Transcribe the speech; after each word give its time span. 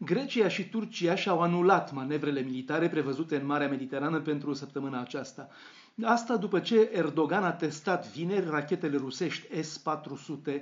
Grecia 0.00 0.48
și 0.48 0.68
Turcia 0.68 1.14
și-au 1.14 1.40
anulat 1.40 1.92
manevrele 1.92 2.40
militare 2.40 2.88
prevăzute 2.88 3.36
în 3.36 3.46
Marea 3.46 3.68
Mediterană 3.68 4.20
pentru 4.20 4.52
săptămâna 4.52 5.00
aceasta. 5.00 5.48
Asta 6.02 6.36
după 6.36 6.60
ce 6.60 6.90
Erdogan 6.92 7.44
a 7.44 7.52
testat 7.52 8.08
vineri 8.08 8.48
rachetele 8.48 8.96
rusești 8.96 9.60
S-400 9.60 10.52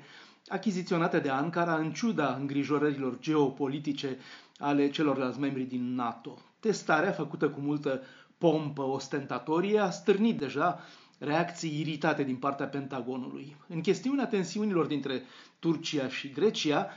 achiziționate 0.48 1.18
de 1.18 1.28
Ankara 1.28 1.76
în 1.76 1.92
ciuda 1.92 2.34
îngrijorărilor 2.34 3.18
geopolitice 3.18 4.18
ale 4.58 4.90
celorlalți 4.90 5.40
membri 5.40 5.62
din 5.62 5.94
NATO. 5.94 6.38
Testarea, 6.60 7.12
făcută 7.12 7.48
cu 7.48 7.60
multă 7.60 8.02
pompă 8.38 8.82
ostentatorie, 8.82 9.78
a 9.78 9.90
stârnit 9.90 10.38
deja 10.38 10.80
reacții 11.18 11.80
iritate 11.80 12.22
din 12.22 12.36
partea 12.36 12.66
Pentagonului. 12.66 13.56
În 13.68 13.80
chestiunea 13.80 14.26
tensiunilor 14.26 14.86
dintre 14.86 15.22
Turcia 15.58 16.08
și 16.08 16.30
Grecia, 16.30 16.88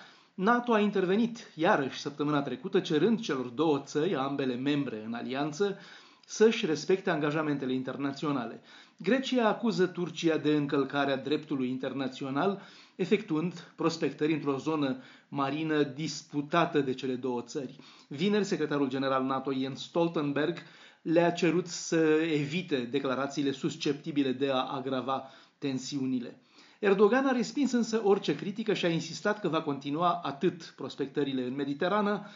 NATO 0.42 0.74
a 0.74 0.80
intervenit 0.80 1.52
iarăși 1.56 2.00
săptămâna 2.00 2.42
trecută 2.42 2.80
cerând 2.80 3.20
celor 3.20 3.46
două 3.46 3.80
țări, 3.86 4.16
ambele 4.16 4.56
membre 4.56 5.04
în 5.06 5.14
alianță, 5.14 5.78
să-și 6.26 6.66
respecte 6.66 7.10
angajamentele 7.10 7.74
internaționale. 7.74 8.62
Grecia 8.98 9.48
acuză 9.48 9.86
Turcia 9.88 10.38
de 10.38 10.56
încălcarea 10.56 11.18
dreptului 11.18 11.70
internațional, 11.70 12.62
efectuând 12.96 13.72
prospectări 13.76 14.34
într-o 14.34 14.58
zonă 14.58 14.98
marină 15.30 15.84
disputată 15.84 16.80
de 16.82 16.94
cele 16.94 17.14
două 17.14 17.42
țări. 17.42 17.76
Vineri, 18.08 18.44
secretarul 18.46 18.90
general 18.90 19.24
NATO 19.24 19.54
Jens 19.54 19.82
Stoltenberg 19.84 20.58
le-a 21.02 21.32
cerut 21.32 21.68
să 21.68 21.98
evite 22.34 22.78
declarațiile 22.92 23.52
susceptibile 23.52 24.32
de 24.32 24.50
a 24.50 24.64
agrava 24.64 25.24
tensiunile. 25.58 26.40
Erdogan 26.80 27.26
a 27.26 27.32
respins 27.32 27.72
însă 27.72 28.02
orice 28.04 28.36
critică 28.36 28.74
și 28.74 28.86
a 28.86 28.90
insistat 28.90 29.40
că 29.40 29.48
va 29.48 29.62
continua 29.62 30.20
atât 30.24 30.74
prospectările 30.76 31.44
în 31.46 31.56
Mediterană, 31.56 32.28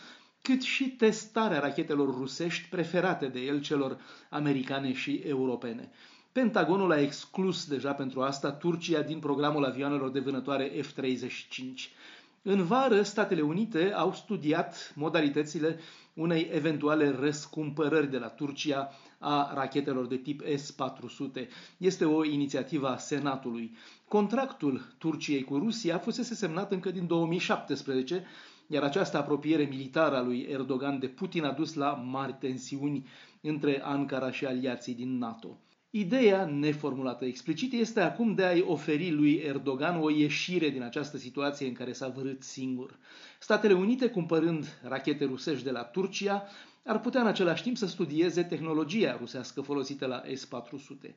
cât 0.42 0.62
și 0.62 0.90
testarea 0.90 1.60
rachetelor 1.60 2.08
rusești 2.08 2.70
preferate 2.70 3.28
de 3.28 3.40
el 3.40 3.62
celor 3.62 3.98
americane 4.30 4.94
și 4.94 5.16
europene. 5.26 5.90
Pentagonul 6.32 6.92
a 6.92 7.00
exclus 7.00 7.66
deja 7.68 7.94
pentru 7.94 8.22
asta 8.22 8.52
Turcia 8.52 9.02
din 9.02 9.20
programul 9.20 9.66
avioanelor 9.66 10.12
de 10.12 10.20
vânătoare 10.20 10.72
F-35. 10.82 11.90
În 12.46 12.64
vară, 12.64 13.02
Statele 13.02 13.42
Unite 13.42 13.92
au 13.94 14.14
studiat 14.14 14.94
modalitățile 14.96 15.80
unei 16.14 16.50
eventuale 16.52 17.10
răscumpărări 17.10 18.10
de 18.10 18.18
la 18.18 18.28
Turcia 18.28 18.90
a 19.20 19.54
rachetelor 19.54 20.08
de 20.08 20.18
tip 20.18 20.42
S-400. 20.56 21.48
Este 21.78 22.06
o 22.06 22.26
inițiativă 22.26 22.88
a 22.90 22.98
Senatului. 22.98 23.76
Contractul 24.08 24.82
Turciei 24.98 25.44
cu 25.44 25.58
Rusia 25.58 25.98
fusese 25.98 26.36
semnat 26.36 26.72
încă 26.72 26.92
din 26.92 27.08
2017, 27.08 28.26
iar 28.68 28.84
această 28.84 29.18
apropiere 29.18 29.64
militară 29.64 30.16
a 30.16 30.22
lui 30.22 30.48
Erdogan 30.50 31.00
de 31.00 31.08
Putin 31.08 31.44
a 31.44 31.52
dus 31.52 31.74
la 31.74 31.92
mari 31.92 32.36
tensiuni 32.40 33.08
între 33.42 33.82
Ankara 33.84 34.32
și 34.32 34.46
aliații 34.46 34.94
din 34.96 35.18
NATO. 35.18 35.58
Ideea, 35.96 36.46
neformulată 36.46 37.26
explicit, 37.26 37.74
este 37.74 38.00
acum 38.00 38.34
de 38.34 38.44
a-i 38.44 38.64
oferi 38.68 39.12
lui 39.12 39.34
Erdogan 39.34 40.02
o 40.02 40.10
ieșire 40.10 40.70
din 40.70 40.82
această 40.82 41.18
situație 41.18 41.68
în 41.68 41.74
care 41.74 41.92
s-a 41.92 42.08
vărât 42.08 42.44
singur. 42.44 42.98
Statele 43.40 43.74
Unite, 43.74 44.10
cumpărând 44.10 44.80
rachete 44.84 45.26
rusești 45.26 45.64
de 45.64 45.72
la 45.72 45.84
Turcia, 45.84 46.44
ar 46.84 47.00
putea 47.00 47.22
în 47.22 47.28
același 47.28 47.64
timp 47.64 47.78
să 47.78 47.88
studieze 47.88 48.44
tehnologia 48.44 49.18
rusească 49.18 49.62
folosită 49.62 50.06
la 50.06 50.22
S-400. 50.34 51.14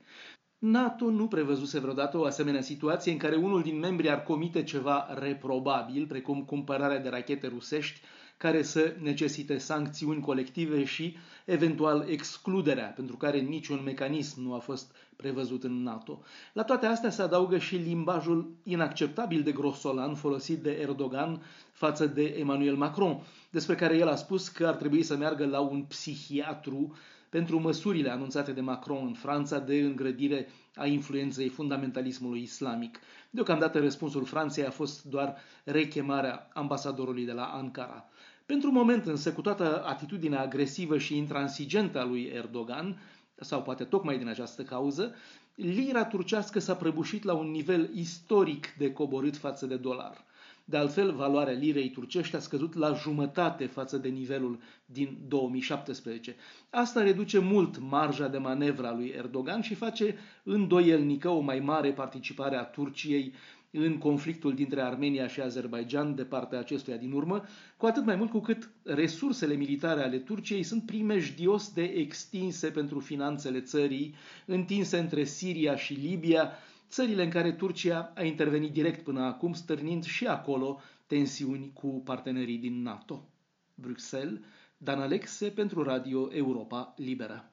NATO 0.58 1.10
nu 1.10 1.26
prevăzuse 1.26 1.78
vreodată 1.78 2.18
o 2.18 2.24
asemenea 2.24 2.62
situație 2.62 3.12
în 3.12 3.18
care 3.18 3.36
unul 3.36 3.62
din 3.62 3.78
membrii 3.78 4.10
ar 4.10 4.22
comite 4.22 4.62
ceva 4.62 5.06
reprobabil, 5.18 6.06
precum 6.06 6.44
cumpărarea 6.44 6.98
de 6.98 7.08
rachete 7.08 7.46
rusești 7.46 8.00
care 8.36 8.62
să 8.62 8.94
necesite 9.00 9.58
sancțiuni 9.58 10.20
colective 10.20 10.84
și 10.84 11.16
eventual 11.44 12.06
excluderea, 12.08 12.86
pentru 12.86 13.16
care 13.16 13.38
niciun 13.38 13.82
mecanism 13.84 14.42
nu 14.42 14.54
a 14.54 14.58
fost 14.58 14.94
prevăzut 15.16 15.64
în 15.64 15.82
NATO. 15.82 16.22
La 16.52 16.62
toate 16.64 16.86
astea 16.86 17.10
se 17.10 17.22
adaugă 17.22 17.58
și 17.58 17.76
limbajul 17.76 18.54
inacceptabil 18.62 19.42
de 19.42 19.52
grosolan 19.52 20.14
folosit 20.14 20.58
de 20.58 20.70
Erdogan 20.70 21.42
față 21.72 22.06
de 22.06 22.24
Emmanuel 22.24 22.76
Macron, 22.76 23.22
despre 23.50 23.74
care 23.74 23.96
el 23.96 24.08
a 24.08 24.14
spus 24.14 24.48
că 24.48 24.66
ar 24.66 24.74
trebui 24.74 25.02
să 25.02 25.16
meargă 25.16 25.46
la 25.46 25.60
un 25.60 25.82
psihiatru 25.82 26.96
pentru 27.28 27.60
măsurile 27.60 28.10
anunțate 28.10 28.52
de 28.52 28.60
Macron 28.60 29.06
în 29.06 29.12
Franța 29.12 29.58
de 29.58 29.78
îngrădire 29.78 30.48
a 30.74 30.86
influenței 30.86 31.48
fundamentalismului 31.48 32.42
islamic. 32.42 32.98
Deocamdată 33.30 33.78
răspunsul 33.78 34.24
Franței 34.24 34.64
a 34.64 34.70
fost 34.70 35.04
doar 35.04 35.36
rechemarea 35.64 36.48
ambasadorului 36.52 37.24
de 37.24 37.32
la 37.32 37.44
Ankara. 37.44 38.08
Pentru 38.46 38.70
moment 38.70 39.06
însă, 39.06 39.32
cu 39.32 39.40
toată 39.40 39.84
atitudinea 39.86 40.40
agresivă 40.40 40.98
și 40.98 41.16
intransigentă 41.16 42.00
a 42.00 42.04
lui 42.04 42.22
Erdogan, 42.22 43.00
sau 43.40 43.62
poate 43.62 43.84
tocmai 43.84 44.18
din 44.18 44.28
această 44.28 44.62
cauză, 44.62 45.14
lira 45.54 46.04
turcească 46.04 46.58
s-a 46.58 46.74
prăbușit 46.74 47.22
la 47.22 47.34
un 47.34 47.50
nivel 47.50 47.90
istoric 47.94 48.74
de 48.78 48.92
coborât 48.92 49.36
față 49.36 49.66
de 49.66 49.76
dolar. 49.76 50.24
De 50.64 50.76
altfel, 50.76 51.12
valoarea 51.12 51.52
lirei 51.52 51.90
turcești 51.90 52.36
a 52.36 52.38
scăzut 52.38 52.74
la 52.74 52.92
jumătate 52.92 53.66
față 53.66 53.96
de 53.96 54.08
nivelul 54.08 54.58
din 54.84 55.18
2017. 55.28 56.36
Asta 56.70 57.02
reduce 57.02 57.38
mult 57.38 57.78
marja 57.78 58.28
de 58.28 58.38
manevră 58.38 58.86
a 58.86 58.94
lui 58.94 59.12
Erdogan 59.16 59.60
și 59.60 59.74
face 59.74 60.16
îndoielnică 60.42 61.28
o 61.28 61.40
mai 61.40 61.60
mare 61.60 61.92
participare 61.92 62.56
a 62.56 62.64
Turciei 62.64 63.32
în 63.76 63.98
conflictul 63.98 64.54
dintre 64.54 64.80
Armenia 64.80 65.26
și 65.26 65.40
Azerbaijan 65.40 66.14
de 66.14 66.24
partea 66.24 66.58
acestuia 66.58 66.96
din 66.96 67.12
urmă, 67.12 67.44
cu 67.76 67.86
atât 67.86 68.04
mai 68.04 68.16
mult 68.16 68.30
cu 68.30 68.40
cât 68.40 68.70
resursele 68.84 69.54
militare 69.54 70.02
ale 70.02 70.18
Turciei 70.18 70.62
sunt 70.62 70.86
primejdios 70.86 71.72
de 71.72 71.82
extinse 71.82 72.70
pentru 72.70 73.00
finanțele 73.00 73.60
țării, 73.60 74.14
întinse 74.46 74.98
între 74.98 75.24
Siria 75.24 75.76
și 75.76 75.92
Libia, 75.92 76.50
țările 76.88 77.22
în 77.22 77.30
care 77.30 77.52
Turcia 77.52 78.12
a 78.14 78.22
intervenit 78.22 78.72
direct 78.72 79.04
până 79.04 79.20
acum, 79.20 79.52
stârnind 79.52 80.04
și 80.04 80.26
acolo 80.26 80.80
tensiuni 81.06 81.70
cu 81.72 82.02
partenerii 82.04 82.58
din 82.58 82.82
NATO. 82.82 83.28
Bruxelles, 83.74 84.40
Dan 84.78 85.00
Alexe 85.00 85.48
pentru 85.50 85.82
Radio 85.82 86.28
Europa 86.32 86.94
Liberă. 86.96 87.50